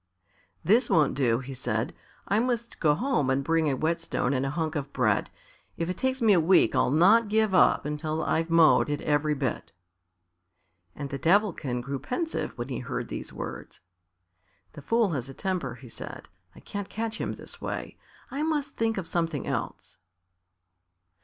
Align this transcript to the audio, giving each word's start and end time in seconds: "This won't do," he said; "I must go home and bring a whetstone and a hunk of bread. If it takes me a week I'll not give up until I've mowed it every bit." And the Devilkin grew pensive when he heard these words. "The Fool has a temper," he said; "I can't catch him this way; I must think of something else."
"This 0.63 0.89
won't 0.89 1.13
do," 1.13 1.37
he 1.41 1.53
said; 1.53 1.93
"I 2.27 2.39
must 2.39 2.79
go 2.79 2.95
home 2.95 3.29
and 3.29 3.43
bring 3.43 3.69
a 3.69 3.75
whetstone 3.75 4.33
and 4.33 4.43
a 4.43 4.49
hunk 4.49 4.73
of 4.73 4.91
bread. 4.91 5.29
If 5.77 5.91
it 5.91 5.97
takes 5.97 6.23
me 6.23 6.33
a 6.33 6.39
week 6.39 6.75
I'll 6.75 6.89
not 6.89 7.27
give 7.27 7.53
up 7.53 7.85
until 7.85 8.23
I've 8.23 8.49
mowed 8.49 8.89
it 8.89 9.01
every 9.01 9.35
bit." 9.35 9.71
And 10.95 11.11
the 11.11 11.19
Devilkin 11.19 11.81
grew 11.81 11.99
pensive 11.99 12.57
when 12.57 12.69
he 12.69 12.79
heard 12.79 13.09
these 13.09 13.31
words. 13.31 13.79
"The 14.73 14.81
Fool 14.81 15.09
has 15.11 15.29
a 15.29 15.35
temper," 15.35 15.75
he 15.75 15.87
said; 15.87 16.27
"I 16.55 16.61
can't 16.61 16.89
catch 16.89 17.21
him 17.21 17.33
this 17.33 17.61
way; 17.61 17.95
I 18.31 18.41
must 18.41 18.75
think 18.77 18.97
of 18.97 19.05
something 19.05 19.45
else." 19.45 19.97